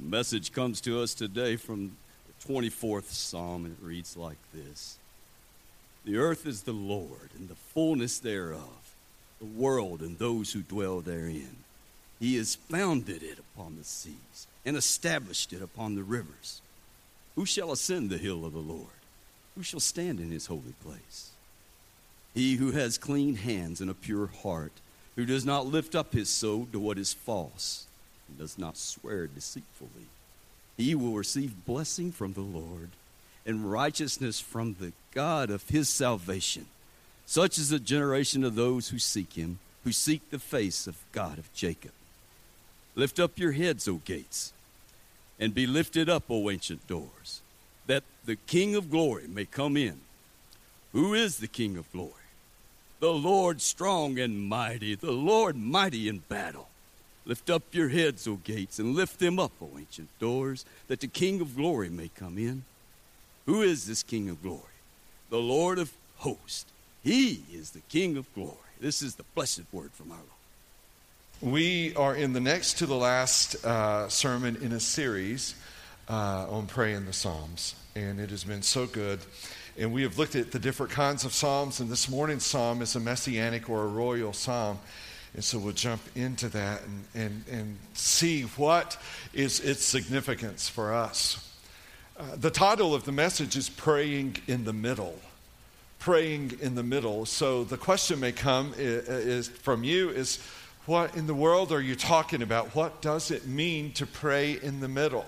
[0.00, 1.94] The message comes to us today from
[2.26, 4.98] the 24th Psalm, and it reads like this
[6.06, 8.94] The earth is the Lord, and the fullness thereof,
[9.40, 11.56] the world and those who dwell therein.
[12.18, 16.62] He has founded it upon the seas and established it upon the rivers.
[17.34, 18.86] Who shall ascend the hill of the Lord?
[19.54, 21.30] Who shall stand in his holy place?
[22.32, 24.72] He who has clean hands and a pure heart,
[25.16, 27.86] who does not lift up his soul to what is false,
[28.30, 30.06] and does not swear deceitfully,
[30.76, 32.90] he will receive blessing from the Lord
[33.44, 36.66] and righteousness from the God of his salvation.
[37.26, 41.38] Such is the generation of those who seek him, who seek the face of God
[41.38, 41.92] of Jacob.
[42.94, 44.52] Lift up your heads, O gates,
[45.38, 47.40] and be lifted up, O ancient doors,
[47.86, 50.00] that the King of glory may come in.
[50.92, 52.12] Who is the King of glory?
[53.00, 56.69] The Lord strong and mighty, the Lord mighty in battle.
[57.26, 61.06] Lift up your heads, O gates, and lift them up, O ancient doors, that the
[61.06, 62.64] King of glory may come in.
[63.46, 64.60] Who is this King of glory?
[65.28, 66.66] The Lord of hosts.
[67.02, 68.56] He is the King of glory.
[68.80, 71.54] This is the blessed word from our Lord.
[71.54, 75.54] We are in the next to the last uh, sermon in a series
[76.08, 79.20] uh, on praying the Psalms, and it has been so good.
[79.78, 82.94] And we have looked at the different kinds of Psalms, and this morning's Psalm is
[82.96, 84.78] a messianic or a royal Psalm.
[85.34, 88.96] And so we'll jump into that and, and, and see what
[89.32, 91.46] is its significance for us.
[92.18, 95.18] Uh, the title of the message is Praying in the Middle.
[95.98, 97.26] Praying in the Middle.
[97.26, 100.38] So the question may come is, is from you is,
[100.86, 102.74] what in the world are you talking about?
[102.74, 105.24] What does it mean to pray in the middle?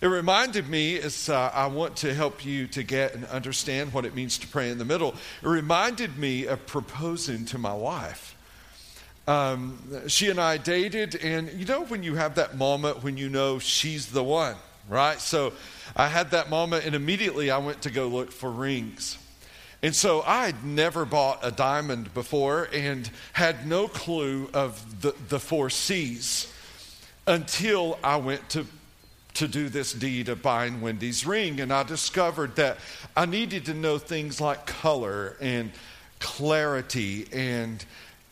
[0.00, 4.04] It reminded me, as uh, I want to help you to get and understand what
[4.04, 8.35] it means to pray in the middle, it reminded me of proposing to my wife.
[9.26, 13.28] Um, she and I dated, and you know when you have that moment when you
[13.28, 14.54] know she's the one,
[14.88, 15.20] right?
[15.20, 15.52] So
[15.96, 19.18] I had that moment, and immediately I went to go look for rings.
[19.82, 25.38] And so I'd never bought a diamond before and had no clue of the, the
[25.38, 26.52] four C's
[27.26, 28.66] until I went to,
[29.34, 31.60] to do this deed of buying Wendy's ring.
[31.60, 32.78] And I discovered that
[33.16, 35.72] I needed to know things like color and
[36.20, 37.84] clarity and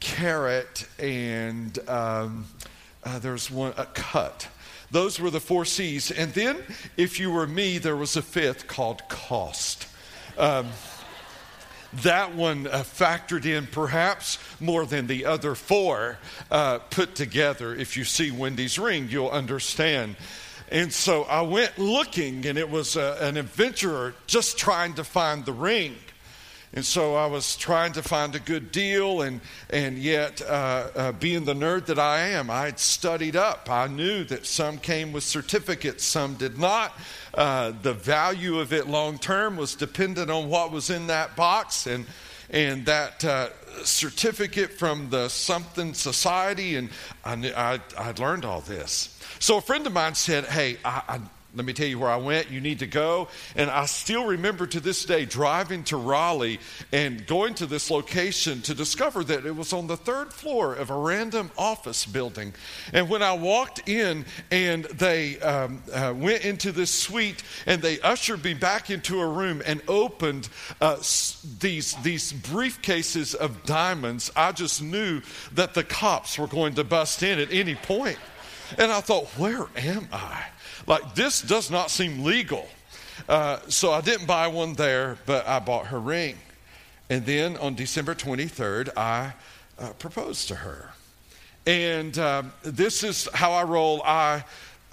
[0.04, 2.44] carat and um,
[3.03, 4.47] uh, there's one, a cut.
[4.91, 6.10] Those were the four C's.
[6.10, 6.62] And then,
[6.97, 9.88] if you were me, there was a fifth called cost.
[10.38, 10.69] Um,
[12.03, 16.19] that one uh, factored in perhaps more than the other four
[16.50, 17.75] uh, put together.
[17.75, 20.16] If you see Wendy's ring, you'll understand.
[20.70, 25.47] And so I went looking, and it was uh, an adventurer just trying to find
[25.47, 25.97] the ring.
[26.74, 29.40] And so I was trying to find a good deal, and,
[29.70, 33.70] and yet, uh, uh, being the nerd that I am, I had studied up.
[33.70, 36.92] I knew that some came with certificates, some did not.
[37.32, 41.86] Uh, the value of it long term was dependent on what was in that box,
[41.86, 42.06] and,
[42.50, 43.50] and that uh,
[43.84, 46.90] certificate from the something society, and
[47.24, 49.16] I, knew, I, I'd learned all this.
[49.38, 51.20] So a friend of mine said, Hey, I, I
[51.54, 52.50] let me tell you where I went.
[52.50, 53.28] You need to go.
[53.54, 56.59] And I still remember to this day driving to Raleigh
[56.92, 60.91] and going to this location to discover that it was on the third floor of
[60.91, 62.54] a random office building.
[62.93, 68.00] And when I walked in and they um, uh, went into this suite and they
[68.00, 70.48] ushered me back into a room and opened
[70.81, 75.22] uh, these, these briefcases of diamonds, I just knew
[75.53, 78.19] that the cops were going to bust in at any point.
[78.78, 80.44] And I thought, where am I?
[80.86, 82.68] Like, this does not seem legal.
[83.28, 86.36] Uh, so I didn't buy one there, but I bought her ring.
[87.08, 89.34] And then on December 23rd, I
[89.78, 90.90] uh, proposed to her.
[91.66, 94.02] And uh, this is how I roll.
[94.04, 94.44] I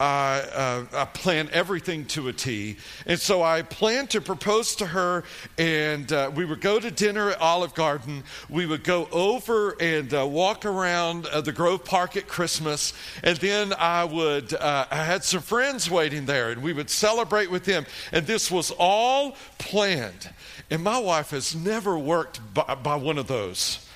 [0.02, 2.78] I, uh, I plan everything to a T.
[3.06, 5.24] And so I planned to propose to her,
[5.60, 8.24] and uh, we would go to dinner at Olive Garden.
[8.50, 12.94] We would go over and uh, walk around uh, the Grove Park at Christmas.
[13.24, 17.52] And then I would, uh, I had some friends waiting there, and we would celebrate
[17.52, 17.86] with them.
[18.12, 20.32] And this was all planned.
[20.72, 23.88] And my wife has never worked by, by one of those.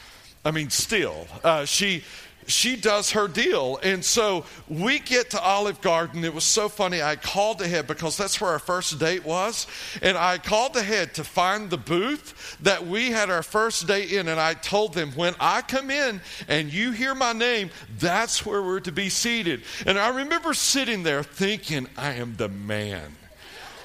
[0.45, 2.03] I mean, still, uh, she
[2.47, 3.79] she does her deal.
[3.83, 6.23] And so we get to Olive Garden.
[6.23, 7.01] It was so funny.
[7.01, 9.67] I called ahead because that's where our first date was.
[10.01, 14.27] And I called ahead to find the booth that we had our first date in.
[14.27, 17.69] And I told them, when I come in and you hear my name,
[17.99, 19.63] that's where we're to be seated.
[19.85, 23.15] And I remember sitting there thinking, I am the man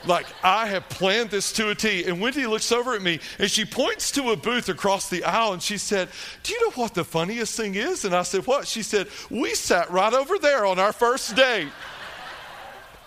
[0.07, 2.05] like I have planned this to a T.
[2.05, 5.53] And Wendy looks over at me and she points to a booth across the aisle
[5.53, 6.09] and she said,
[6.43, 8.05] Do you know what the funniest thing is?
[8.05, 8.67] And I said, What?
[8.67, 11.69] She said, We sat right over there on our first date.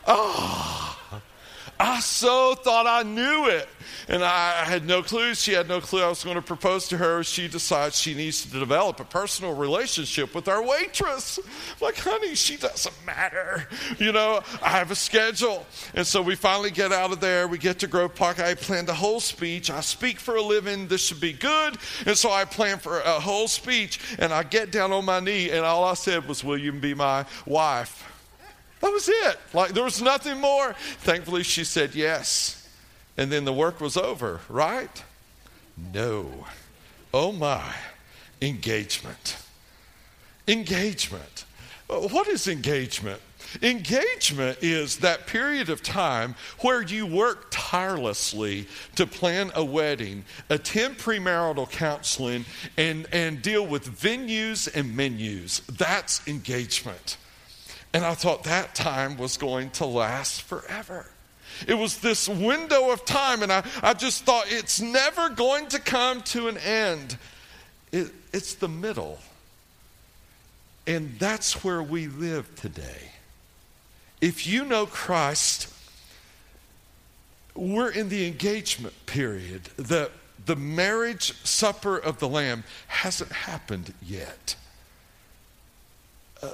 [0.05, 0.97] Oh,
[1.83, 3.67] I so thought I knew it.
[4.07, 5.35] And I had no clue.
[5.35, 7.23] She had no clue I was going to propose to her.
[7.23, 11.39] She decides she needs to develop a personal relationship with our waitress.
[11.39, 13.67] I'm like, honey, she doesn't matter.
[13.99, 15.65] You know, I have a schedule.
[15.93, 17.49] And so we finally get out of there.
[17.49, 18.39] We get to Grove Park.
[18.39, 19.69] I planned a whole speech.
[19.69, 20.87] I speak for a living.
[20.87, 21.77] This should be good.
[22.05, 23.99] And so I plan for a whole speech.
[24.19, 26.93] And I get down on my knee, and all I said was, Will you be
[26.93, 28.12] my wife?
[28.83, 29.39] That was it.
[29.53, 30.73] Like there was nothing more.
[30.73, 32.67] Thankfully, she said yes.
[33.15, 35.03] And then the work was over, right?
[35.93, 36.45] No.
[37.13, 37.73] Oh my.
[38.41, 39.37] Engagement.
[40.49, 41.45] Engagement.
[41.89, 43.21] Uh, what is engagement?
[43.61, 50.97] Engagement is that period of time where you work tirelessly to plan a wedding, attend
[50.97, 52.43] premarital counseling,
[52.75, 55.61] and, and deal with venues and menus.
[55.69, 57.15] That's engagement.
[57.93, 61.05] And I thought that time was going to last forever.
[61.67, 65.79] It was this window of time, and I, I just thought it's never going to
[65.79, 67.17] come to an end.
[67.91, 69.19] It, it's the middle.
[70.87, 73.11] And that's where we live today.
[74.19, 75.71] If you know Christ,
[77.55, 79.65] we're in the engagement period.
[79.77, 80.09] The,
[80.43, 84.55] the marriage supper of the Lamb hasn't happened yet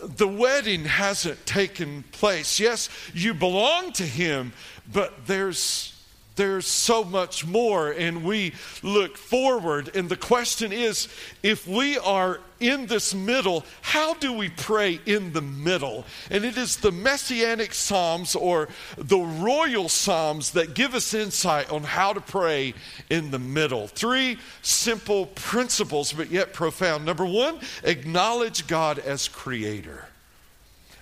[0.03, 2.59] the wedding hasn't taken place.
[2.59, 4.53] Yes, you belong to Him,
[4.91, 5.98] but there's
[6.39, 9.93] there's so much more, and we look forward.
[9.93, 11.09] And the question is
[11.43, 16.05] if we are in this middle, how do we pray in the middle?
[16.31, 21.83] And it is the Messianic Psalms or the Royal Psalms that give us insight on
[21.83, 22.73] how to pray
[23.09, 23.87] in the middle.
[23.87, 27.05] Three simple principles, but yet profound.
[27.05, 30.08] Number one, acknowledge God as creator.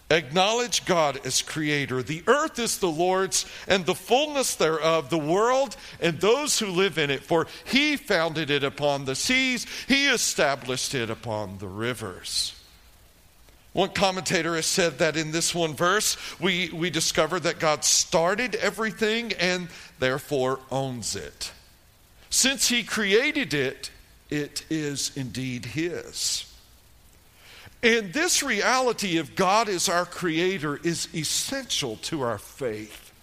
[0.10, 2.02] Acknowledge God as creator.
[2.02, 6.98] The earth is the Lord's and the fullness thereof, the world and those who live
[6.98, 7.24] in it.
[7.24, 12.54] For he founded it upon the seas, he established it upon the rivers.
[13.74, 18.56] One commentator has said that in this one verse, we, we discover that God started
[18.56, 19.68] everything and
[20.00, 21.52] therefore owns it.
[22.30, 23.92] Since he created it,
[24.30, 26.47] it is indeed his.
[27.88, 33.14] And this reality of God as our creator is essential to our faith.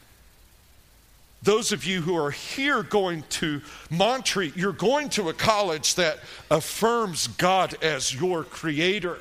[1.42, 6.20] Those of you who are here going to Montreat, you're going to a college that
[6.50, 9.18] affirms God as your creator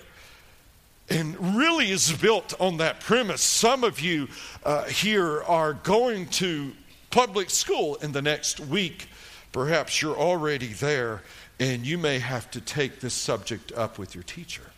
[1.10, 3.42] and really is built on that premise.
[3.42, 4.30] Some of you
[4.64, 6.72] uh, here are going to
[7.10, 9.10] public school in the next week.
[9.52, 11.22] Perhaps you're already there,
[11.60, 14.73] and you may have to take this subject up with your teacher.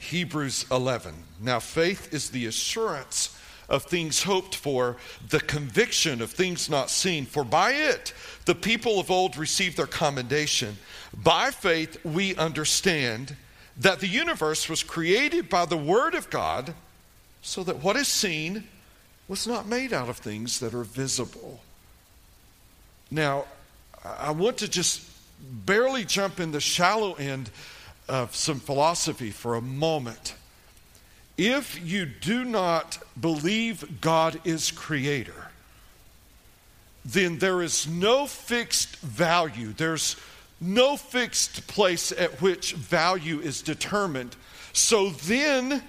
[0.00, 1.14] Hebrews 11.
[1.40, 3.36] Now, faith is the assurance
[3.68, 4.96] of things hoped for,
[5.28, 7.26] the conviction of things not seen.
[7.26, 8.14] For by it
[8.46, 10.78] the people of old received their commendation.
[11.14, 13.36] By faith we understand
[13.76, 16.74] that the universe was created by the Word of God,
[17.42, 18.64] so that what is seen
[19.28, 21.60] was not made out of things that are visible.
[23.10, 23.44] Now,
[24.04, 25.02] I want to just
[25.40, 27.50] barely jump in the shallow end
[28.08, 30.34] of some philosophy for a moment.
[31.36, 35.48] If you do not believe God is creator,
[37.04, 39.72] then there is no fixed value.
[39.72, 40.16] There's
[40.60, 44.34] no fixed place at which value is determined.
[44.72, 45.82] So then,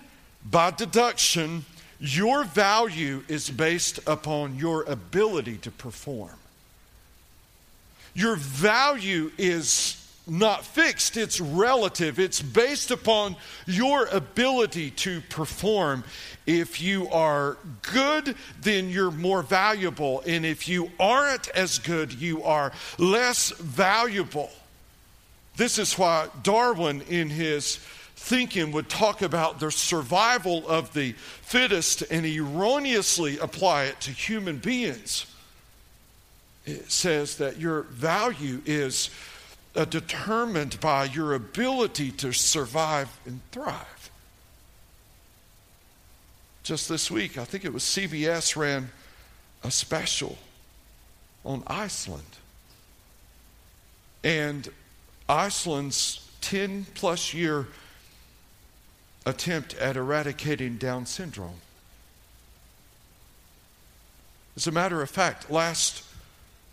[0.50, 1.66] by deduction,
[2.00, 6.36] your value is based upon your ability to perform.
[8.14, 9.99] Your value is
[10.30, 12.20] not fixed, it's relative.
[12.20, 16.04] It's based upon your ability to perform.
[16.46, 20.22] If you are good, then you're more valuable.
[20.26, 24.50] And if you aren't as good, you are less valuable.
[25.58, 27.78] This is why Darwin, in his
[28.16, 34.58] thinking, would talk about the survival of the fittest and erroneously apply it to human
[34.58, 35.26] beings.
[36.66, 39.10] It says that your value is
[39.76, 44.12] uh, determined by your ability to survive and thrive.
[46.64, 48.90] Just this week, I think it was CBS ran
[49.64, 50.38] a special
[51.46, 52.38] on Iceland.
[54.24, 54.70] And
[55.28, 57.68] Iceland's 10 plus year
[59.26, 61.62] attempt at eradicating Down syndrome.
[64.56, 66.04] As a matter of fact, last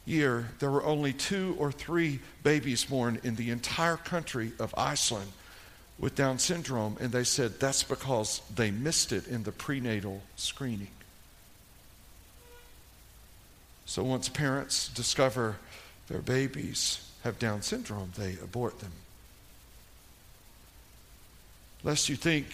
[0.07, 5.31] year, there were only two or three babies born in the entire country of Iceland
[5.99, 10.89] with Down syndrome, and they said that's because they missed it in the prenatal screening.
[13.85, 15.57] So once parents discover
[16.09, 18.93] their babies have Down syndrome, they abort them.
[21.83, 22.47] Lest you think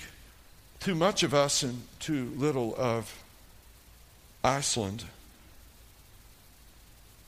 [0.81, 3.23] too much of us and too little of
[4.45, 5.05] Iceland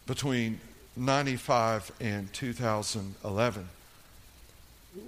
[0.07, 0.61] between
[0.97, 3.69] 95 and 2011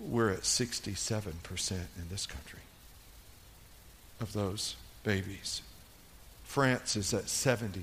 [0.05, 2.61] we're at 67% in this country
[4.21, 5.63] of those babies.
[6.45, 7.83] France is at 77%.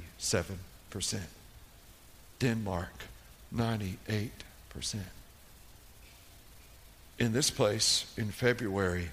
[2.39, 3.03] Denmark,
[3.55, 4.31] 98%.
[7.19, 9.09] In this place, in February,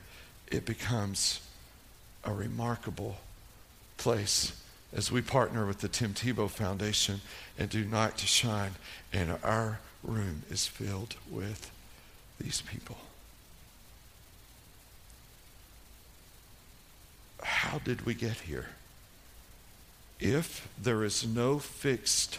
[0.51, 1.41] it becomes
[2.25, 3.19] a remarkable
[3.99, 4.53] place
[4.93, 7.21] as we partner with the Tim Tebow Foundation
[7.59, 8.73] and do Night to Shine,
[9.13, 11.71] and our room is filled with
[12.41, 12.99] these people.
[17.43, 18.71] How did we get here?
[20.19, 22.39] If there is no fixed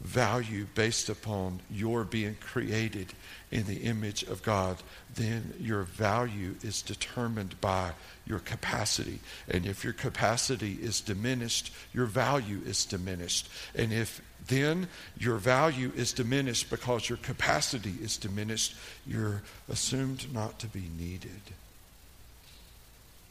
[0.00, 3.12] value based upon your being created
[3.50, 4.76] in the image of God,
[5.14, 7.92] then your value is determined by
[8.26, 9.20] your capacity.
[9.48, 13.48] And if your capacity is diminished, your value is diminished.
[13.74, 14.88] And if then
[15.18, 18.76] your value is diminished because your capacity is diminished,
[19.06, 21.40] you're assumed not to be needed.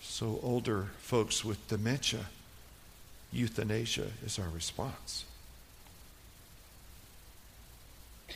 [0.01, 2.25] So, older folks with dementia,
[3.31, 5.25] euthanasia is our response.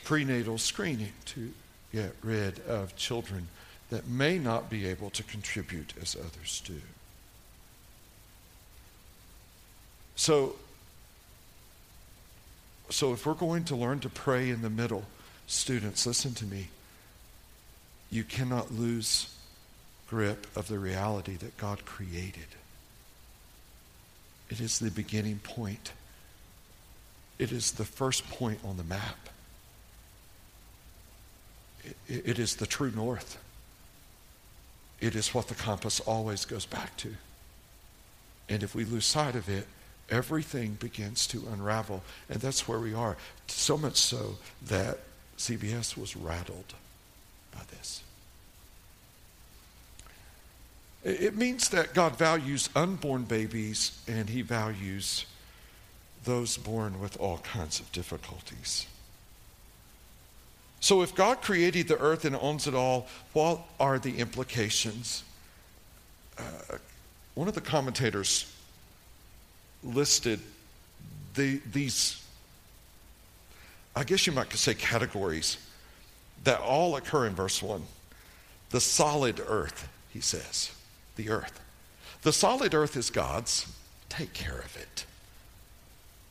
[0.03, 1.53] Prenatal screening to
[1.91, 3.47] get rid of children
[3.89, 6.79] that may not be able to contribute as others do.
[10.15, 10.55] So,
[12.89, 15.05] so if we're going to learn to pray in the middle,
[15.47, 16.67] students, listen to me.
[18.11, 19.33] You cannot lose
[20.09, 22.47] grip of the reality that God created.
[24.49, 25.93] It is the beginning point.
[27.37, 29.29] It is the first point on the map.
[32.07, 33.37] It, is the true north.
[34.99, 37.15] It is what the compass always goes back to.
[38.49, 39.67] And if we lose sight of it,
[40.09, 42.03] everything begins to unravel.
[42.29, 43.15] And that's where we are.
[43.47, 44.35] So much so
[44.67, 44.99] that
[45.37, 46.73] CBS was rattled
[47.51, 48.03] by this.
[51.03, 55.25] It means that God values unborn babies and he values
[56.25, 58.85] those born with all kinds of difficulties.
[60.81, 65.23] So, if God created the earth and owns it all, what are the implications?
[66.37, 66.77] Uh,
[67.35, 68.53] one of the commentators
[69.83, 70.39] listed
[71.35, 72.23] the, these,
[73.95, 75.57] I guess you might say, categories
[76.43, 77.83] that all occur in verse 1.
[78.69, 80.71] The solid earth, he says,
[81.15, 81.59] the earth.
[82.21, 83.65] The solid earth is God's.
[84.09, 85.05] Take care of it.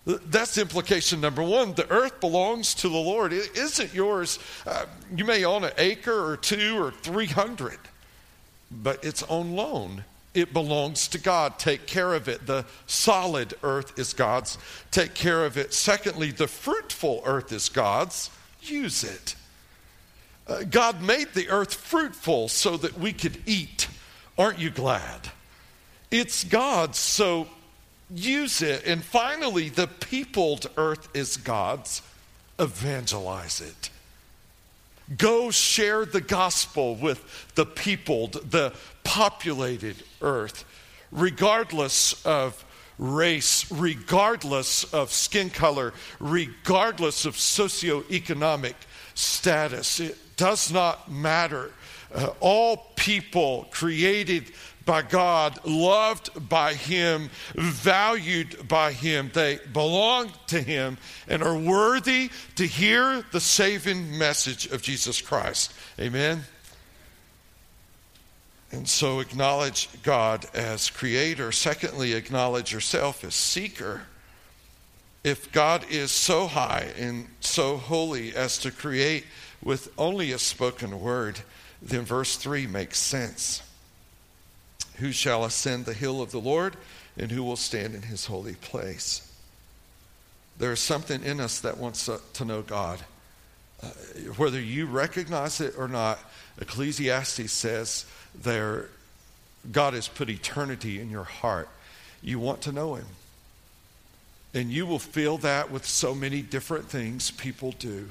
[0.09, 1.75] That's implication number one.
[1.75, 3.35] The earth belongs to the Lord.
[3.35, 4.38] It isn't yours.
[4.67, 7.79] Uh, you may own an acre or two or 300,
[8.71, 10.05] but it's on loan.
[10.33, 11.59] It belongs to God.
[11.59, 12.47] Take care of it.
[12.47, 14.57] The solid earth is God's.
[14.91, 15.75] Take care of it.
[15.75, 18.31] Secondly, the fruitful earth is God's.
[18.62, 19.35] Use it.
[20.47, 23.88] Uh, God made the earth fruitful so that we could eat.
[24.38, 25.33] Aren't you glad?
[26.11, 27.47] It's God's, so
[28.11, 28.85] use it.
[28.87, 32.03] And finally, the peopled earth is God's.
[32.59, 33.91] Evangelize it.
[35.17, 37.23] Go share the gospel with
[37.55, 38.75] the peopled, the
[39.05, 40.65] populated earth,
[41.11, 42.65] regardless of
[42.99, 48.75] race, regardless of skin color, regardless of socioeconomic
[49.15, 50.00] status.
[50.00, 51.73] It does not matter.
[52.15, 54.53] Uh, all people created
[54.88, 59.30] by God, loved by Him, valued by Him.
[59.35, 60.97] They belong to Him
[61.28, 65.75] and are worthy to hear the saving message of Jesus Christ.
[66.00, 66.45] Amen.
[68.73, 71.52] And so acknowledge God as creator.
[71.52, 74.04] Secondly, acknowledge yourself as seeker.
[75.23, 79.26] If God is so high and so holy as to create
[79.62, 81.40] with only a spoken word,
[81.83, 83.62] then verse 3 makes sense.
[84.99, 86.76] Who shall ascend the hill of the Lord,
[87.17, 89.25] and who will stand in his holy place?
[90.59, 93.00] There is something in us that wants to know God.
[93.81, 93.87] Uh,
[94.37, 96.19] whether you recognize it or not,
[96.61, 98.88] Ecclesiastes says there,
[99.71, 101.69] God has put eternity in your heart.
[102.23, 103.07] You want to know Him.
[104.52, 108.11] And you will feel that with so many different things people do.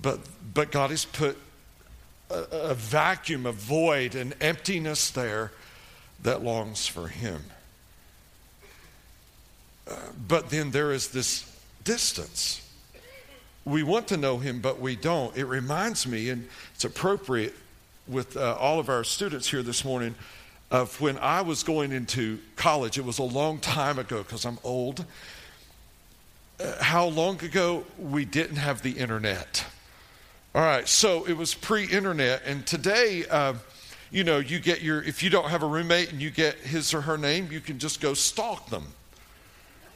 [0.00, 0.20] But,
[0.54, 1.36] but God has put
[2.30, 5.52] a, a vacuum, a void, an emptiness there
[6.22, 7.44] that longs for him.
[9.88, 9.94] Uh,
[10.26, 11.50] but then there is this
[11.84, 12.64] distance.
[13.64, 15.36] We want to know him, but we don't.
[15.36, 17.54] It reminds me, and it's appropriate
[18.06, 20.14] with uh, all of our students here this morning,
[20.70, 22.98] of when I was going into college.
[22.98, 25.04] It was a long time ago because I'm old.
[26.60, 29.64] Uh, how long ago we didn't have the internet?
[30.58, 33.54] All right, so it was pre internet, and today, uh,
[34.10, 36.92] you know, you get your, if you don't have a roommate and you get his
[36.92, 38.82] or her name, you can just go stalk them.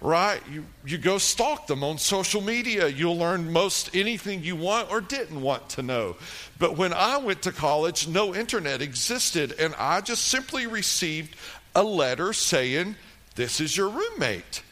[0.01, 0.41] Right?
[0.49, 2.87] You, you go stalk them on social media.
[2.87, 6.15] You'll learn most anything you want or didn't want to know.
[6.61, 11.35] But when I went to college, no internet existed, and I just simply received
[11.75, 12.95] a letter saying,
[13.35, 14.63] This is your roommate.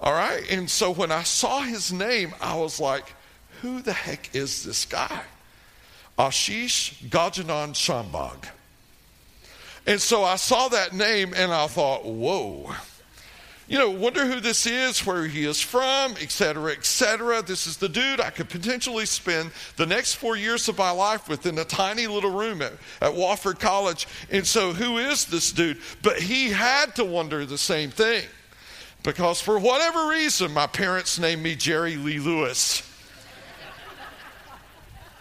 [0.00, 0.50] All right?
[0.50, 3.12] And so when I saw his name, I was like,
[3.60, 5.22] who the heck is this guy?
[6.18, 8.48] Ashish Gajanan Shambhag.
[9.86, 12.74] And so I saw that name and I thought, whoa.
[13.68, 17.42] You know, wonder who this is, where he is from, et cetera, et cetera.
[17.42, 21.28] This is the dude I could potentially spend the next four years of my life
[21.28, 22.72] with in a tiny little room at,
[23.02, 24.08] at Wofford College.
[24.30, 25.78] And so, who is this dude?
[26.02, 28.24] But he had to wonder the same thing.
[29.02, 32.82] Because for whatever reason, my parents named me Jerry Lee Lewis.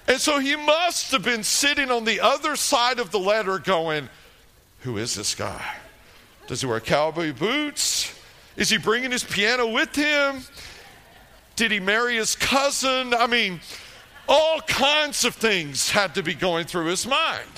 [0.08, 4.10] And so he must have been sitting on the other side of the letter going,
[4.82, 5.76] Who is this guy?
[6.48, 8.14] Does he wear cowboy boots?
[8.56, 10.42] Is he bringing his piano with him?
[11.58, 13.14] Did he marry his cousin?
[13.14, 13.60] I mean,
[14.30, 17.50] all kinds of things had to be going through his mind.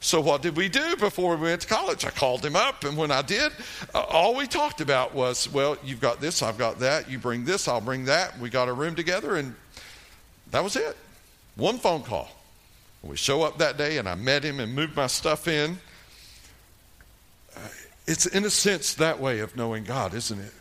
[0.00, 2.04] So, what did we do before we went to college?
[2.04, 3.52] I called him up, and when I did,
[3.94, 7.44] uh, all we talked about was, well, you've got this, I've got that, you bring
[7.44, 8.36] this, I'll bring that.
[8.40, 9.54] We got a room together, and
[10.50, 10.96] that was it.
[11.56, 12.28] One phone call.
[13.02, 15.78] We show up that day and I met him and moved my stuff in.
[17.54, 17.60] Uh,
[18.06, 20.52] it's in a sense that way of knowing God, isn't it?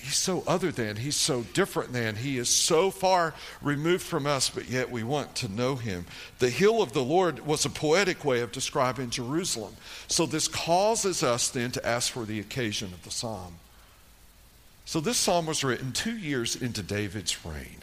[0.00, 4.50] He's so other than, he's so different than, he is so far removed from us,
[4.50, 6.06] but yet we want to know him.
[6.38, 9.76] The hill of the Lord was a poetic way of describing Jerusalem.
[10.08, 13.58] So this causes us then to ask for the occasion of the psalm.
[14.84, 17.82] So this psalm was written two years into David's reign.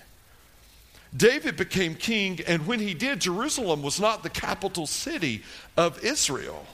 [1.16, 5.44] David became king, and when he did, Jerusalem was not the capital city
[5.78, 6.66] of Israel.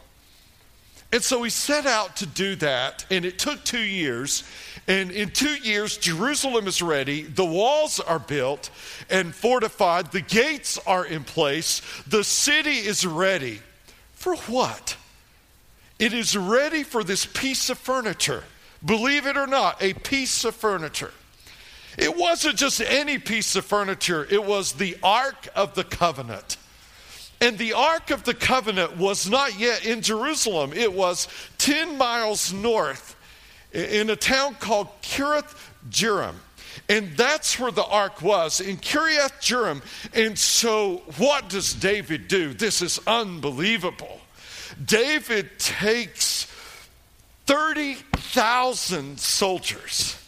[1.12, 4.44] And so he set out to do that, and it took two years.
[4.88, 8.70] And in two years, Jerusalem is ready, the walls are built
[9.10, 13.60] and fortified, the gates are in place, the city is ready.
[14.14, 14.98] For what?
[15.98, 18.44] It is ready for this piece of furniture.
[18.86, 21.12] Believe it or not, a piece of furniture.
[22.00, 26.58] It wasn't just any piece of furniture, it was the Ark of the Covenant.
[27.42, 32.54] And the Ark of the Covenant was not yet in Jerusalem, it was 10 miles
[32.54, 33.16] north
[33.74, 35.56] in a town called Kiriath
[35.90, 36.36] Jearim.
[36.88, 39.82] And that's where the ark was, in Kiriath Jearim.
[40.14, 42.54] And so, what does David do?
[42.54, 44.22] This is unbelievable.
[44.84, 46.46] David takes
[47.46, 50.19] 30,000 soldiers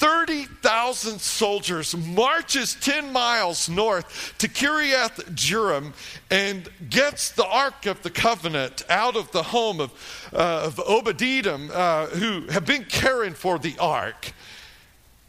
[0.00, 5.92] 30,000 soldiers, marches 10 miles north to Kiriath Jearim
[6.30, 9.92] and gets the Ark of the Covenant out of the home of,
[10.32, 14.32] uh, of Obed-Edom, uh, who have been caring for the Ark.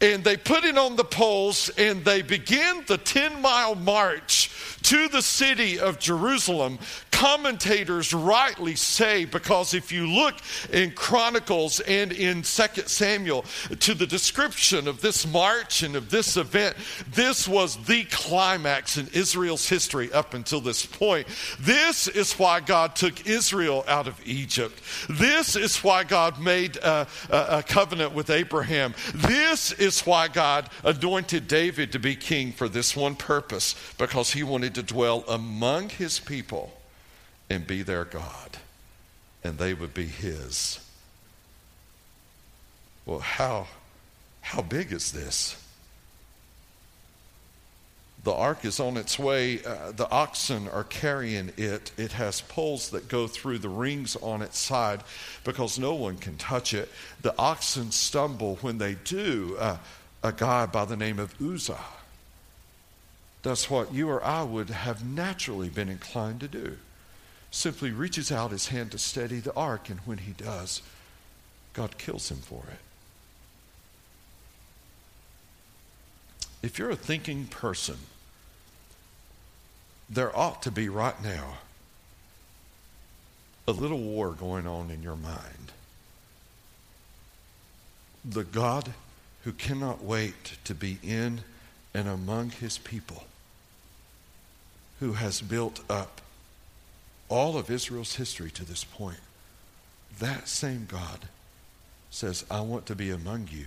[0.02, 4.50] And they put it on the poles and they begin the 10 mile march
[4.82, 6.78] to the city of Jerusalem,
[7.12, 10.34] commentators rightly say, because if you look
[10.72, 12.42] in Chronicles and in 2
[12.86, 13.44] Samuel
[13.78, 16.76] to the description of this march and of this event,
[17.12, 21.28] this was the climax in Israel's history up until this point.
[21.60, 24.80] This is why God took Israel out of Egypt.
[25.08, 28.94] This is why God made a, a, a covenant with Abraham.
[29.14, 34.42] This is why God anointed David to be king for this one purpose, because he
[34.42, 36.78] wanted to dwell among his people
[37.48, 38.58] and be their God,
[39.44, 40.80] and they would be his.
[43.04, 43.66] Well, how,
[44.40, 45.61] how big is this?
[48.24, 49.64] The ark is on its way.
[49.64, 51.90] Uh, the oxen are carrying it.
[51.96, 55.02] It has poles that go through the rings on its side
[55.42, 56.88] because no one can touch it.
[57.22, 59.56] The oxen stumble when they do.
[59.58, 59.78] Uh,
[60.22, 61.84] a guy by the name of Uzzah
[63.42, 66.78] does what you or I would have naturally been inclined to do.
[67.50, 70.80] Simply reaches out his hand to steady the ark, and when he does,
[71.72, 72.78] God kills him for it.
[76.62, 77.96] If you're a thinking person,
[80.12, 81.54] there ought to be right now
[83.66, 85.72] a little war going on in your mind.
[88.24, 88.92] The God
[89.44, 91.40] who cannot wait to be in
[91.94, 93.24] and among his people,
[95.00, 96.20] who has built up
[97.28, 99.20] all of Israel's history to this point,
[100.18, 101.28] that same God
[102.10, 103.66] says, I want to be among you.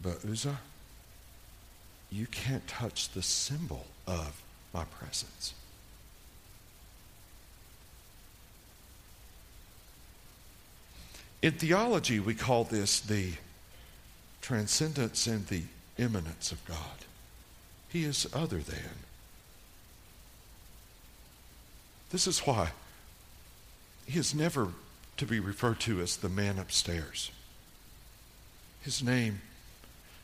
[0.00, 0.58] But Uzzah,
[2.10, 4.40] you can't touch the symbol of
[4.72, 5.54] my presence.
[11.40, 13.32] In theology, we call this the
[14.40, 15.62] transcendence and the
[15.96, 17.04] immanence of God.
[17.88, 19.04] He is other than.
[22.10, 22.70] This is why
[24.06, 24.68] he is never
[25.18, 27.30] to be referred to as the man upstairs.
[28.80, 29.42] His name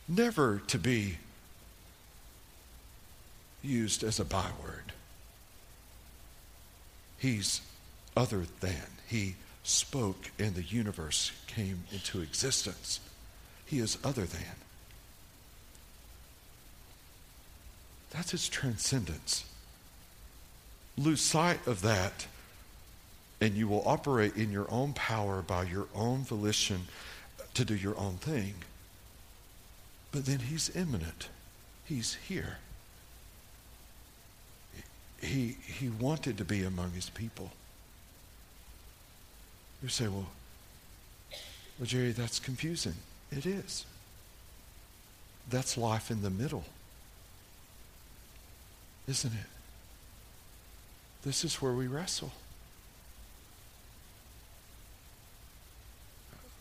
[0.09, 1.19] never to be
[3.65, 4.93] used as a byword.
[7.19, 7.63] He's
[8.17, 8.87] other than.
[9.09, 13.01] He spoke and the universe came into existence.
[13.65, 14.57] He is other than.
[18.11, 19.45] That's his transcendence.
[20.97, 22.27] Lose sight of that,
[23.41, 26.83] and you will operate in your own power by your own volition
[27.55, 28.55] to do your own thing.
[30.13, 31.29] But then he's immanent,
[31.85, 32.59] he's here.
[35.21, 37.51] He, he wanted to be among his people.
[39.83, 40.27] You say, well,
[41.79, 42.95] well, Jerry, that's confusing.
[43.31, 43.85] It is.
[45.51, 46.65] That's life in the middle,
[49.09, 49.47] isn't it?
[51.23, 52.33] This is where we wrestle.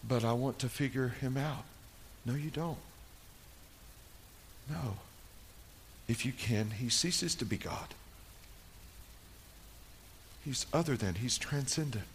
[0.05, 1.63] But I want to figure him out.
[2.25, 2.77] No, you don't.
[4.69, 4.97] No.
[6.07, 7.87] If you can, he ceases to be God.
[10.43, 12.05] He's other than, he's transcendent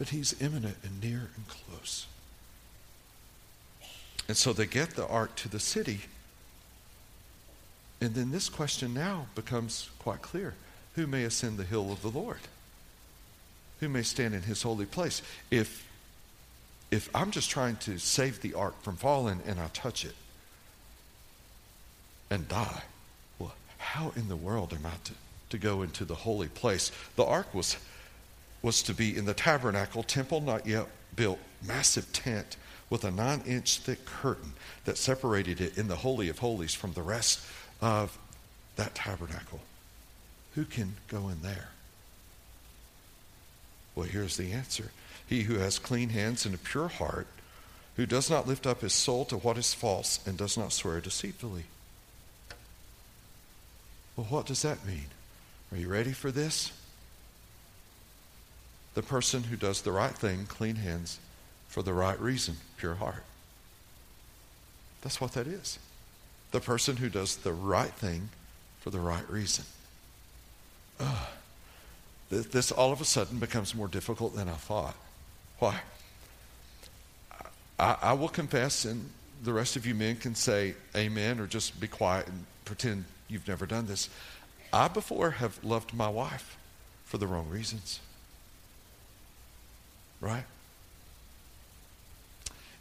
[0.00, 2.06] but he's immanent and near and close.
[4.28, 6.00] And so they get the ark to the city.
[8.00, 10.54] And then this question now becomes quite clear
[10.94, 12.40] Who may ascend the hill of the Lord?
[13.80, 15.20] Who may stand in his holy place?
[15.50, 15.86] If,
[16.90, 20.14] if I'm just trying to save the ark from falling and I touch it
[22.30, 22.84] and die,
[23.38, 25.12] well, how in the world am I to,
[25.50, 26.90] to go into the holy place?
[27.16, 27.76] The ark was
[28.62, 30.86] was to be in the tabernacle, temple not yet
[31.16, 32.56] built, massive tent
[32.90, 34.52] with a nine inch thick curtain
[34.84, 37.40] that separated it in the Holy of Holies from the rest
[37.80, 38.18] of
[38.76, 39.60] that tabernacle.
[40.54, 41.68] Who can go in there?
[43.94, 44.90] Well, here's the answer
[45.26, 47.28] He who has clean hands and a pure heart,
[47.96, 51.00] who does not lift up his soul to what is false and does not swear
[51.00, 51.64] deceitfully.
[54.16, 55.06] Well, what does that mean?
[55.72, 56.72] Are you ready for this?
[58.94, 61.18] the person who does the right thing, clean hands,
[61.68, 63.24] for the right reason, pure heart.
[65.02, 65.78] That's what that is.
[66.50, 68.28] The person who does the right thing
[68.80, 69.64] for the right reason.
[70.98, 71.28] Ugh.
[72.30, 74.94] This all of a sudden becomes more difficult than I thought.
[75.58, 75.80] Why?
[77.78, 79.10] I, I will confess, and
[79.42, 83.48] the rest of you men can say amen or just be quiet and pretend you've
[83.48, 84.10] never done this.
[84.72, 86.56] I before have loved my wife
[87.04, 88.00] for the wrong reasons.
[90.20, 90.44] Right?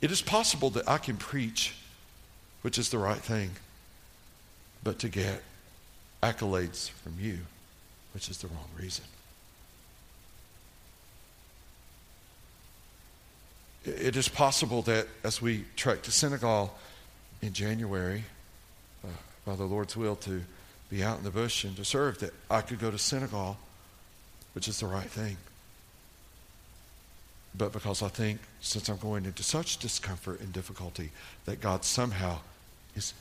[0.02, 1.75] It is possible that I can preach,
[2.62, 3.52] which is the right thing,
[4.84, 5.43] but to get
[6.21, 7.39] accolades from you,
[8.13, 9.06] which is the wrong reason.
[13.86, 16.78] It is possible that as we trek to Senegal
[17.41, 18.23] in January,
[19.04, 19.08] uh,
[19.45, 20.41] by the Lord's will, to
[20.89, 23.58] be out in the bush and to serve, that I could go to Senegal,
[24.54, 25.38] which is the right thing
[27.56, 31.12] but because I think since I'm going into such discomfort and difficulty
[31.45, 32.39] that God somehow
[32.95, 33.13] is,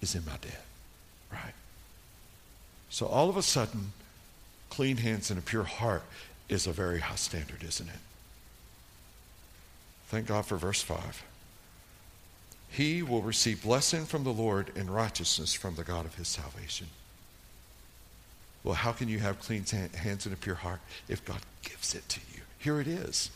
[0.00, 0.64] is in my debt,
[1.32, 1.54] right?
[2.90, 3.92] So all of a sudden,
[4.70, 6.04] clean hands and a pure heart
[6.48, 8.00] is a very high standard, isn't it?
[10.08, 11.24] Thank God for verse 5.
[12.76, 16.88] He will receive blessing from the Lord and righteousness from the God of his salvation.
[18.62, 22.06] Well, how can you have clean hands and a pure heart if God gives it
[22.10, 22.42] to you?
[22.58, 23.30] Here it is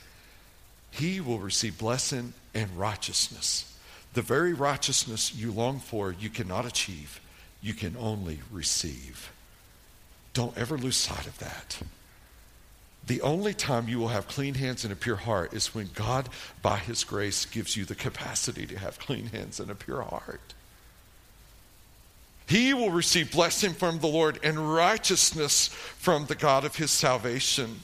[0.91, 3.73] he will receive blessing and righteousness.
[4.13, 7.21] The very righteousness you long for, you cannot achieve,
[7.63, 9.33] you can only receive.
[10.35, 11.79] Don't ever lose sight of that.
[13.07, 16.29] The only time you will have clean hands and a pure heart is when God,
[16.63, 20.55] by His grace, gives you the capacity to have clean hands and a pure heart.
[22.51, 27.79] He will receive blessing from the Lord and righteousness from the God of his salvation.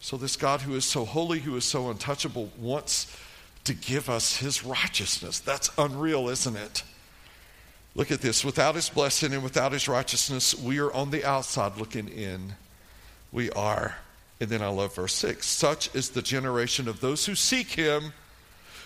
[0.00, 3.14] So, this God who is so holy, who is so untouchable, wants
[3.64, 5.38] to give us his righteousness.
[5.38, 6.82] That's unreal, isn't it?
[7.94, 8.42] Look at this.
[8.42, 12.54] Without his blessing and without his righteousness, we are on the outside looking in.
[13.32, 13.96] We are.
[14.40, 18.12] And then I love verse 6 such is the generation of those who seek him,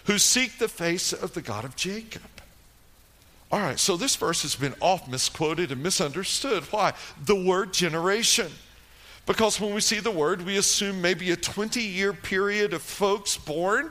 [0.05, 2.23] who seek the face of the God of Jacob.
[3.51, 6.65] All right, so this verse has been oft misquoted and misunderstood.
[6.65, 6.95] Why?
[7.25, 8.51] The word generation.
[9.25, 13.37] Because when we see the word, we assume maybe a 20 year period of folks
[13.37, 13.91] born.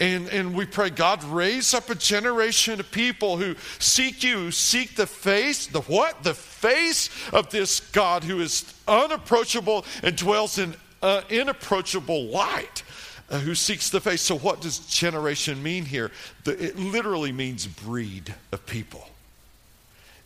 [0.00, 4.94] And, and we pray, God, raise up a generation of people who seek you, seek
[4.94, 6.22] the face, the what?
[6.22, 12.84] The face of this God who is unapproachable and dwells in uh, inapproachable light
[13.30, 14.22] uh, who seeks the face.
[14.22, 16.10] So, what does generation mean here?
[16.44, 19.08] The, it literally means breed of people,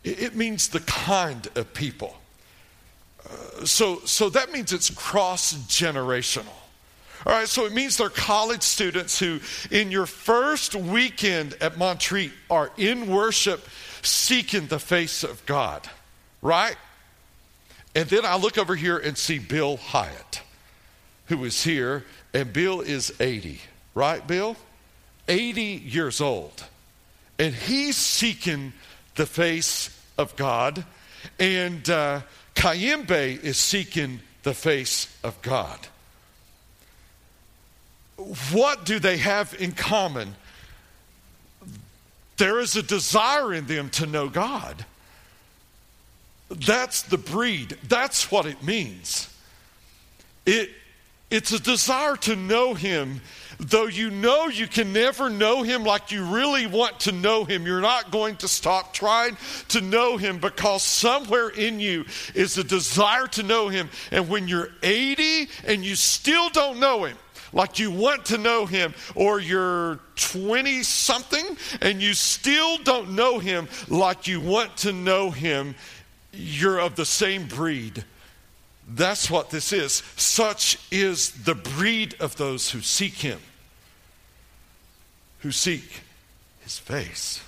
[0.04, 2.16] it, it means the kind of people.
[3.24, 6.52] Uh, so, so that means it's cross generational.
[7.24, 12.32] All right, so it means they're college students who, in your first weekend at Montreat,
[12.50, 13.66] are in worship
[14.02, 15.88] seeking the face of God,
[16.40, 16.76] right?
[17.94, 20.42] And then I look over here and see Bill Hyatt,
[21.26, 22.04] who is here
[22.34, 23.60] and Bill is 80,
[23.94, 24.56] right, Bill?
[25.28, 26.64] 80 years old.
[27.38, 28.72] And he's seeking
[29.14, 30.84] the face of God.
[31.38, 32.22] And uh,
[32.54, 35.78] Kayembe is seeking the face of God.
[38.52, 40.34] What do they have in common?
[42.36, 44.84] There is a desire in them to know God.
[46.48, 47.78] That's the breed.
[47.88, 49.32] That's what it means.
[50.44, 50.70] It,
[51.30, 53.20] it's a desire to know Him.
[53.58, 57.64] Though you know you can never know Him like you really want to know Him,
[57.64, 59.36] you're not going to stop trying
[59.68, 62.04] to know Him because somewhere in you
[62.34, 63.88] is a desire to know Him.
[64.10, 67.16] And when you're 80 and you still don't know Him,
[67.52, 71.44] like you want to know him, or you're 20 something
[71.80, 75.74] and you still don't know him like you want to know him,
[76.32, 78.04] you're of the same breed
[78.88, 80.02] that's what this is.
[80.16, 83.40] Such is the breed of those who seek him,
[85.40, 86.02] who seek
[86.62, 87.42] his face.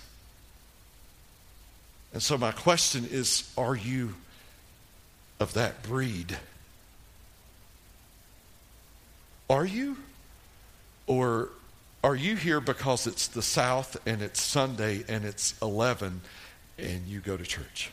[2.12, 4.14] And so, my question is are you
[5.40, 6.38] of that breed?
[9.48, 9.96] Are you?
[11.06, 11.50] Or
[12.02, 16.20] are you here because it's the South and it's Sunday and it's 11
[16.78, 17.90] and you go to church?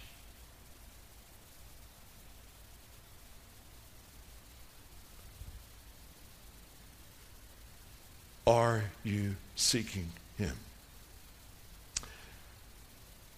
[8.47, 10.55] Are you seeking Him?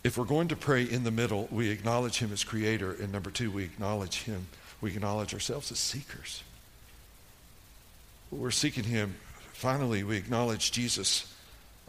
[0.03, 3.29] If we're going to pray in the middle, we acknowledge Him as Creator, and number
[3.29, 4.47] two, we acknowledge Him,
[4.81, 6.43] we acknowledge ourselves as seekers.
[8.37, 9.15] We're seeking Him.
[9.53, 11.33] Finally, we acknowledge Jesus.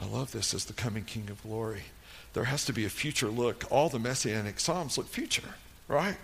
[0.01, 1.83] I love this as the coming King of glory.
[2.35, 3.65] There has to be a future look.
[3.71, 5.55] All the messianic Psalms look future,
[5.89, 6.17] right?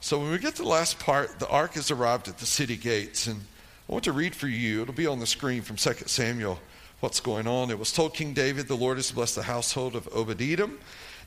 [0.00, 2.76] So when we get to the last part, the ark has arrived at the city
[2.76, 3.40] gates, and
[3.88, 6.60] I want to read for you, it'll be on the screen from 2 Samuel,
[7.00, 7.70] what's going on.
[7.70, 10.78] It was told King David, The Lord has blessed the household of Obed-Edom,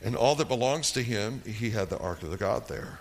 [0.01, 1.41] and all that belongs to him.
[1.45, 2.99] He had the ark of the God there.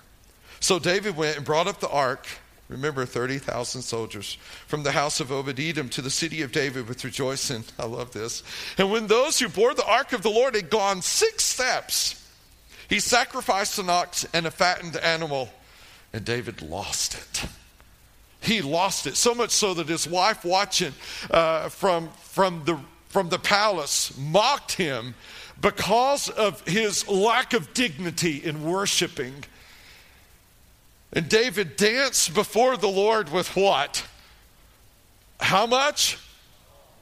[0.61, 2.27] So David went and brought up the ark.
[2.69, 7.65] Remember, 30,000 soldiers from the house of Obed-Edom to the city of David with rejoicing.
[7.79, 8.43] I love this.
[8.77, 12.27] And when those who bore the ark of the Lord had gone six steps,
[12.89, 15.51] he sacrificed an ox and a fattened animal,
[16.13, 17.49] and David lost it.
[18.41, 20.93] He lost it so much so that his wife, watching
[21.31, 22.79] uh, from, from, the,
[23.09, 25.15] from the palace, mocked him
[25.61, 29.45] because of his lack of dignity in worshiping.
[31.13, 34.05] And David danced before the Lord with what?
[35.41, 36.19] How much?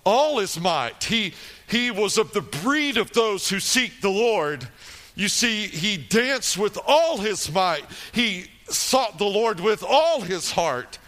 [0.04, 1.04] All his might.
[1.04, 1.34] He,
[1.68, 4.68] he was of the breed of those who seek the Lord.
[5.16, 7.84] You see, he danced with all his might.
[8.12, 10.98] He sought the Lord with all his heart.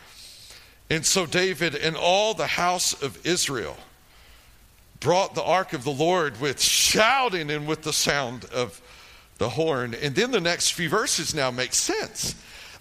[0.90, 3.76] And so David and all the house of Israel
[5.00, 8.80] brought the ark of the Lord with shouting and with the sound of
[9.38, 9.94] the horn.
[9.94, 12.34] And then the next few verses now make sense.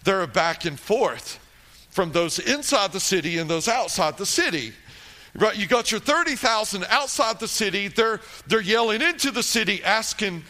[0.04, 1.40] They're back and forth
[1.90, 4.74] from those inside the city and those outside the city.
[5.36, 7.90] Right, you got your 30,000 outside the city.
[7.90, 10.44] They're, they're yelling into the city, asking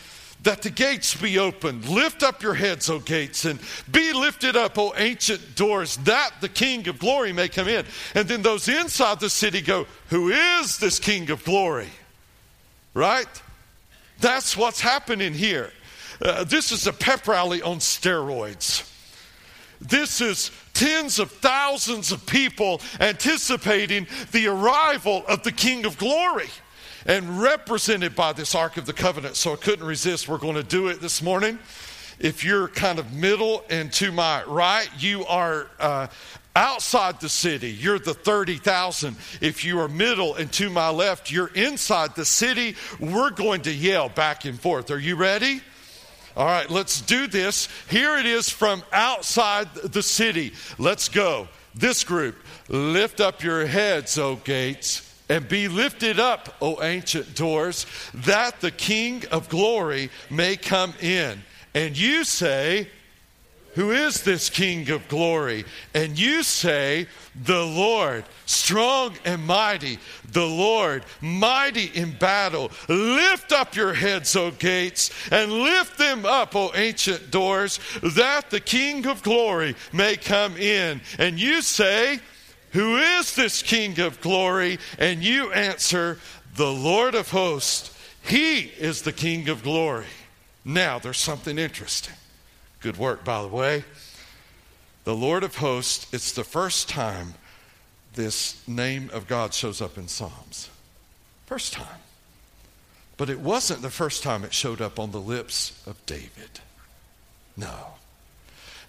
[0.44, 1.90] that the gates be opened.
[1.90, 3.60] Lift up your heads, O gates, and
[3.92, 7.86] be lifted up, O ancient doors, that the King of glory may come in.
[8.16, 11.90] And then those inside the city go, Who is this King of glory?
[12.94, 13.28] Right?
[14.20, 15.72] That's what's happening here.
[16.22, 18.90] Uh, this is a pep rally on steroids.
[19.80, 26.50] This is tens of thousands of people anticipating the arrival of the King of Glory
[27.06, 29.36] and represented by this Ark of the Covenant.
[29.36, 30.28] So I couldn't resist.
[30.28, 31.60] We're going to do it this morning.
[32.20, 36.08] If you're kind of middle and to my right, you are uh,
[36.56, 37.70] outside the city.
[37.72, 39.16] You're the 30,000.
[39.40, 42.76] If you are middle and to my left, you're inside the city.
[43.00, 44.90] We're going to yell back and forth.
[44.90, 45.62] Are you ready?
[46.38, 47.68] All right, let's do this.
[47.90, 50.54] Here it is from outside the city.
[50.78, 51.48] Let's go.
[51.74, 52.36] This group,
[52.70, 58.70] lift up your heads, O gates, and be lifted up, O ancient doors, that the
[58.70, 61.42] King of glory may come in.
[61.74, 62.88] And you say,
[63.78, 65.64] who is this King of glory?
[65.94, 70.00] And you say, The Lord, strong and mighty,
[70.32, 72.72] the Lord, mighty in battle.
[72.90, 78.60] Lift up your heads, O gates, and lift them up, O ancient doors, that the
[78.60, 81.00] King of glory may come in.
[81.20, 82.20] And you say,
[82.72, 84.80] Who is this King of glory?
[84.98, 86.18] And you answer,
[86.56, 87.96] The Lord of hosts.
[88.24, 90.08] He is the King of glory.
[90.66, 92.16] Now, there's something interesting.
[92.80, 93.84] Good work, by the way.
[95.04, 97.34] The Lord of hosts, it's the first time
[98.14, 100.70] this name of God shows up in Psalms.
[101.46, 102.00] First time.
[103.16, 106.60] But it wasn't the first time it showed up on the lips of David.
[107.56, 107.94] No.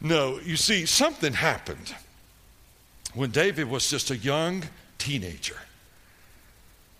[0.00, 1.94] No, you see, something happened
[3.14, 4.64] when David was just a young
[4.98, 5.56] teenager.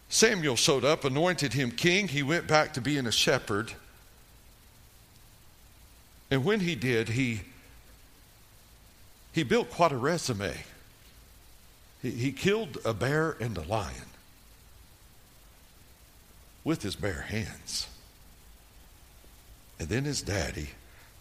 [0.09, 2.09] Samuel showed up, anointed him king.
[2.09, 3.72] He went back to being a shepherd.
[6.31, 7.41] And when he did, he,
[9.33, 10.55] he built quite a resume.
[12.03, 14.09] He, he killed a bear and a lion
[16.64, 17.88] with his bare hands.
[19.79, 20.69] And then his daddy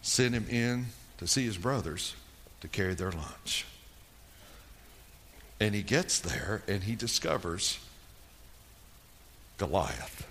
[0.02, 0.86] sent him in
[1.18, 2.14] to see his brothers
[2.60, 3.64] to carry their lunch.
[5.60, 7.78] And he gets there and he discovers
[9.56, 10.27] Goliath.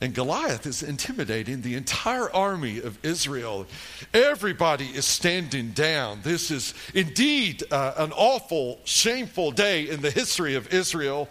[0.00, 3.66] And Goliath is intimidating the entire army of Israel.
[4.14, 6.20] Everybody is standing down.
[6.22, 11.28] This is indeed uh, an awful, shameful day in the history of Israel.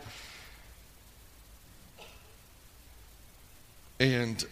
[4.02, 4.44] And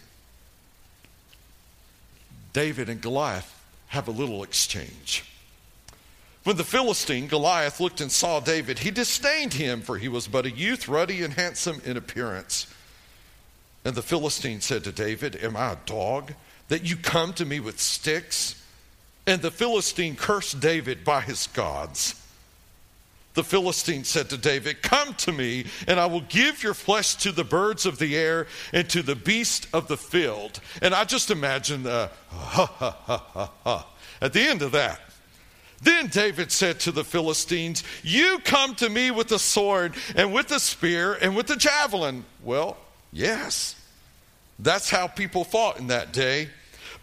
[2.54, 3.52] David and Goliath
[3.88, 5.30] have a little exchange.
[6.44, 10.46] When the Philistine, Goliath, looked and saw David, he disdained him, for he was but
[10.46, 12.66] a youth, ruddy and handsome in appearance.
[13.86, 16.34] And the Philistine said to David, Am I a dog
[16.66, 18.60] that you come to me with sticks?
[19.28, 22.20] And the Philistine cursed David by his gods.
[23.34, 27.30] The Philistine said to David, Come to me, and I will give your flesh to
[27.30, 30.58] the birds of the air and to the beast of the field.
[30.82, 33.86] And I just imagine the ha ha ha ha ha
[34.20, 35.00] at the end of that.
[35.80, 40.50] Then David said to the Philistines, You come to me with a sword and with
[40.50, 42.24] a spear and with a javelin.
[42.42, 42.78] Well,
[43.16, 43.74] yes,
[44.58, 46.48] that's how people fought in that day.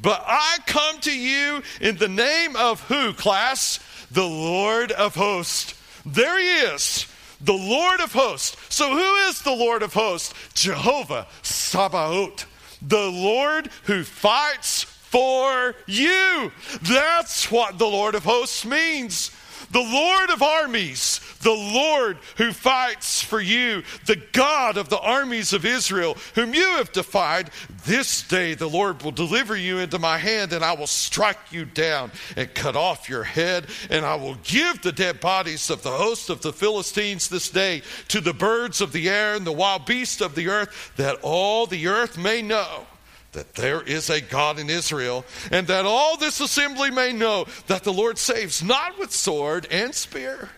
[0.01, 3.79] But I come to you in the name of who, class?
[4.11, 5.75] The Lord of hosts.
[6.05, 7.07] There he is,
[7.39, 8.57] the Lord of hosts.
[8.73, 10.33] So, who is the Lord of hosts?
[10.53, 12.45] Jehovah Sabaoth,
[12.81, 16.51] the Lord who fights for you.
[16.81, 19.31] That's what the Lord of hosts means.
[19.73, 25.51] The Lord of armies, the Lord who fights for you, the God of the armies
[25.51, 27.49] of Israel, whom you have defied,
[27.85, 31.65] this day the Lord will deliver you into my hand, and I will strike you
[31.65, 35.89] down and cut off your head, and I will give the dead bodies of the
[35.89, 39.87] host of the Philistines this day to the birds of the air and the wild
[39.87, 42.85] beasts of the earth, that all the earth may know
[43.33, 47.83] that there is a God in Israel, and that all this assembly may know that
[47.83, 50.49] the Lord saves not with sword and spear.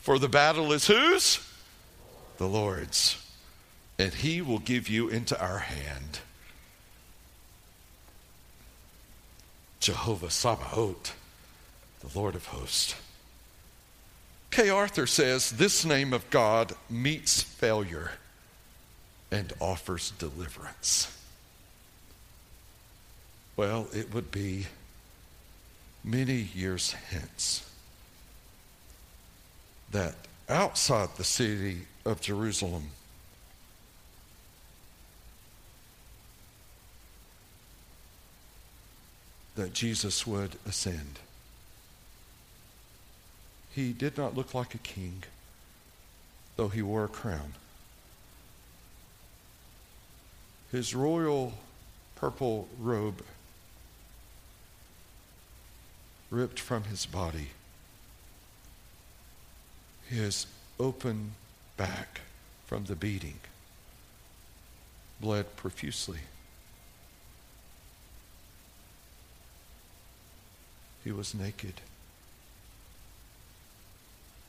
[0.00, 1.40] For the battle is whose?
[2.38, 3.22] The Lord's.
[3.98, 6.20] And he will give you into our hand.
[9.80, 11.14] Jehovah Sabaoth,
[12.00, 12.94] the Lord of hosts.
[14.50, 18.12] Kay Arthur says this name of God meets failure
[19.30, 21.17] and offers deliverance.
[23.58, 24.68] Well, it would be
[26.04, 27.68] many years hence
[29.90, 30.14] that
[30.48, 32.90] outside the city of Jerusalem,
[39.56, 41.18] that Jesus would ascend.
[43.74, 45.24] He did not look like a king,
[46.54, 47.54] though he wore a crown.
[50.70, 51.54] his royal
[52.14, 53.22] purple robe
[56.30, 57.48] ripped from his body,
[60.08, 60.46] his
[60.78, 61.32] open
[61.76, 62.20] back
[62.66, 63.40] from the beating
[65.20, 66.20] bled profusely.
[71.04, 71.80] He was naked.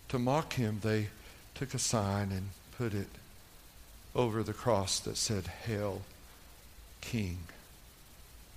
[0.10, 1.08] To mock him, they
[1.56, 3.08] took a sign and put it
[4.16, 6.02] over the cross that said, Hail,
[7.02, 7.38] King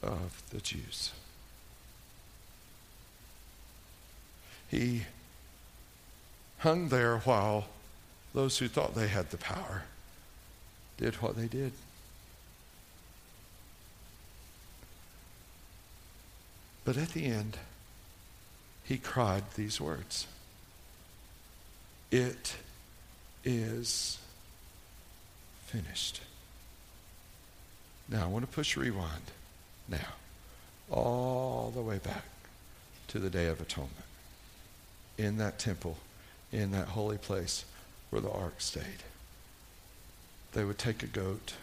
[0.02, 1.12] of the Jews.
[4.72, 5.02] He
[6.60, 7.66] hung there while
[8.32, 9.82] those who thought they had the power
[10.96, 11.72] did what they did.
[16.86, 17.58] But at the end,
[18.82, 20.26] he cried these words
[22.10, 22.56] It
[23.44, 24.18] is
[25.66, 26.22] finished.
[28.08, 29.32] Now, I want to push rewind
[29.86, 30.14] now,
[30.90, 32.24] all the way back
[33.08, 34.06] to the Day of Atonement.
[35.22, 35.98] In that temple,
[36.50, 37.64] in that holy place
[38.10, 39.04] where the ark stayed,
[40.52, 41.54] they would take a goat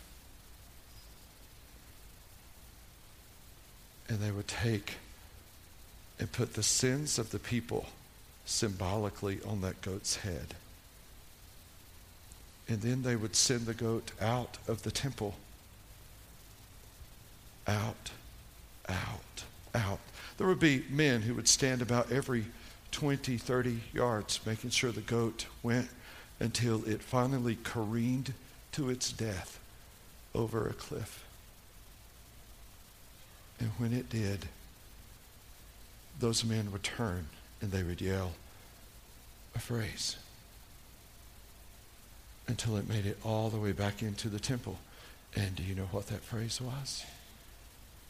[4.07, 4.93] and they would take
[6.19, 7.87] and put the sins of the people
[8.45, 10.55] symbolically on that goat's head.
[12.69, 15.35] And then they would send the goat out of the temple.
[17.67, 18.11] Out,
[18.87, 19.43] out,
[19.75, 19.99] out.
[20.37, 22.45] There would be men who would stand about every
[22.91, 25.89] 20, 30 yards, making sure the goat went
[26.39, 28.33] until it finally careened
[28.71, 29.59] to its death
[30.33, 31.25] over a cliff.
[33.59, 34.47] And when it did,
[36.19, 37.27] those men would turn
[37.61, 38.31] and they would yell
[39.55, 40.17] a phrase
[42.47, 44.79] until it made it all the way back into the temple.
[45.35, 47.05] And do you know what that phrase was?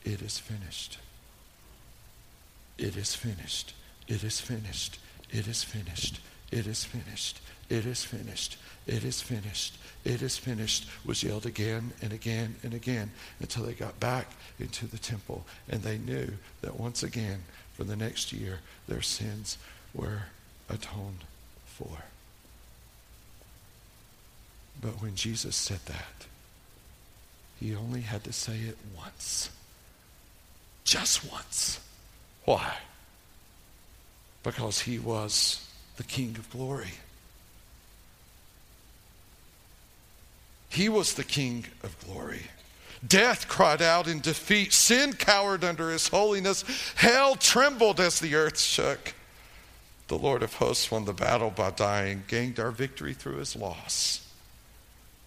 [0.06, 0.98] It is finished.
[2.78, 3.74] It is finished.
[4.10, 5.00] It is finished.
[5.30, 6.20] It is finished.
[6.52, 7.40] It is finished.
[7.70, 8.58] It is finished.
[8.88, 9.78] It is finished.
[10.04, 14.88] It is finished was yelled again and again and again until they got back into
[14.88, 16.32] the temple and they knew
[16.62, 17.44] that once again
[17.76, 19.60] for the next year their sins
[19.94, 20.24] were
[20.70, 21.24] atoned
[21.66, 22.06] for.
[24.82, 26.26] But when Jesus said that,
[27.60, 29.52] he only had to say it once.
[30.84, 31.80] Just once.
[32.46, 32.78] Why?
[34.44, 35.68] Because he was
[35.98, 36.94] the King of glory.
[40.70, 42.44] He was the King of glory.
[43.06, 44.74] Death cried out in defeat.
[44.74, 46.64] Sin cowered under his holiness.
[46.96, 49.14] Hell trembled as the earth shook.
[50.08, 54.28] The Lord of hosts won the battle by dying, gained our victory through his loss,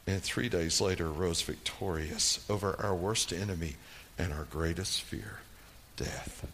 [0.08, 3.76] and three days later rose victorious over our worst enemy
[4.18, 5.38] and our greatest fear
[5.96, 6.44] death.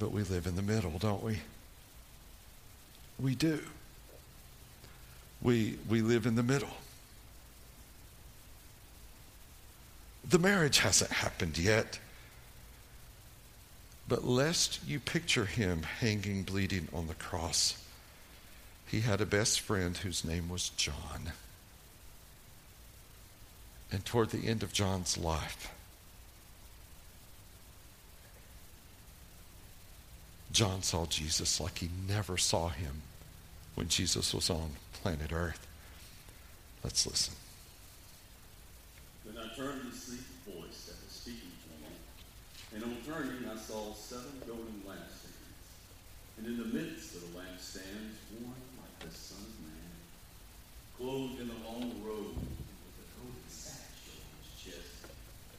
[0.00, 1.38] But we live in the middle, don't we?
[3.20, 3.60] We do
[5.42, 6.76] we, we live in the middle.
[10.28, 11.98] The marriage hasn't happened yet.
[14.06, 17.82] But lest you picture him hanging bleeding on the cross,
[18.86, 21.32] he had a best friend whose name was John.
[23.92, 25.72] And toward the end of John's life,
[30.52, 33.02] John saw Jesus like he never saw him
[33.74, 35.66] when Jesus was on planet Earth.
[36.82, 37.34] Let's listen.
[39.24, 41.94] Then I turned to see the voice that was speaking to me.
[42.74, 45.30] And on turning, I saw seven golden lampstands.
[46.38, 49.92] And in the midst of the lampstands, one like the Son of Man,
[50.96, 55.12] clothed in a long robe with a golden sash on his chest.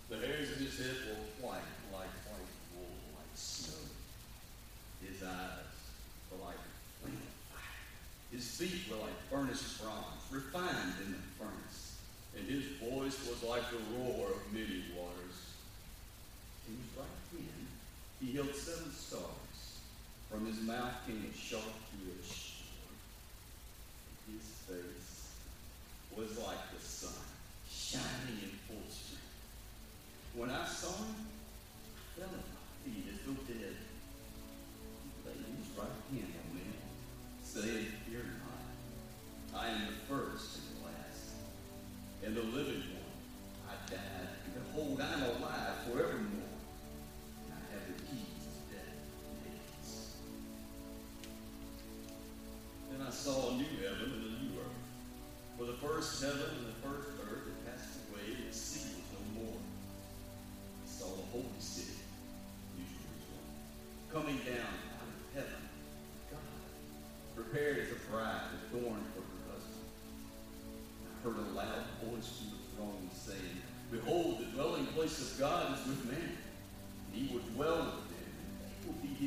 [0.10, 2.18] The hairs of his head were white, white
[2.76, 3.78] wool, like snow.
[5.06, 5.70] His eyes
[6.32, 6.58] were like
[7.02, 7.78] flame of fire.
[8.32, 11.98] His feet were like furnace bronze, refined in the furnace,
[12.38, 15.58] and his voice was like the roar of many waters.
[16.70, 17.68] In his right hand
[18.20, 19.82] he held seven stars.
[20.30, 22.41] From his mouth came a sharp two-edged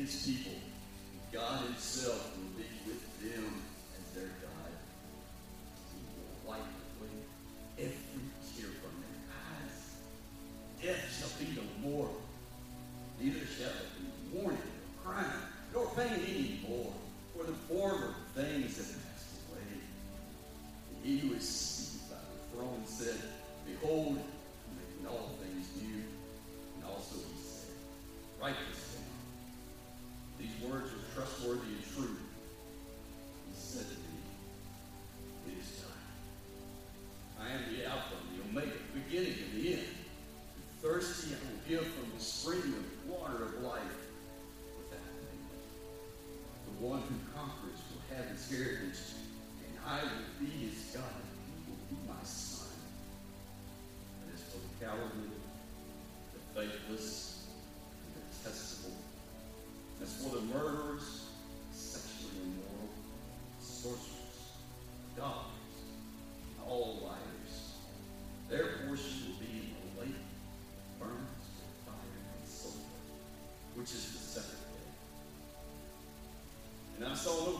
[0.05, 0.54] his people.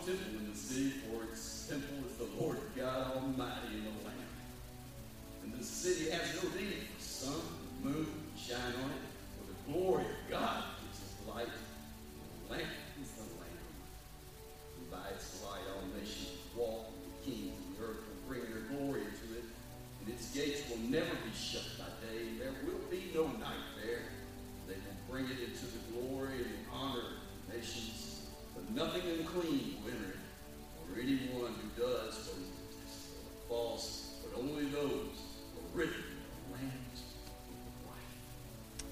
[0.05, 4.05] No temple in the city, for its temple is the Lord God Almighty and the
[4.05, 4.29] Lamb.
[5.43, 9.01] And the city has no need for sun, and moon, shine on it,
[9.33, 11.49] for the glory of God gives its light.
[11.49, 12.69] And the lamp
[13.01, 13.65] is the Lamb.
[14.77, 18.41] And by its light all nations walk, and the kings of the earth will bring
[18.45, 19.45] their glory into it.
[20.01, 22.29] And its gates will never be shut by day.
[22.29, 24.05] and There will be no night there.
[24.67, 28.05] They will bring it into the glory and the honor of the nations.
[28.55, 29.75] But nothing unclean
[31.61, 32.37] who does what
[32.85, 37.03] is or false, but only those who are written in the Lamb's
[37.85, 38.87] life.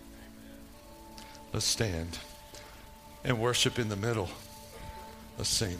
[1.53, 2.18] Let's stand
[3.24, 4.30] and worship in the middle.
[5.38, 5.78] Let's sing.